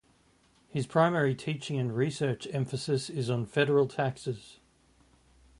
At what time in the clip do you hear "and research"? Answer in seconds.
1.77-2.47